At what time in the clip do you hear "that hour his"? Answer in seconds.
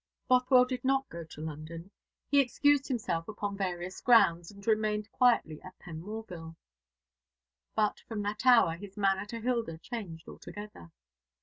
8.23-8.97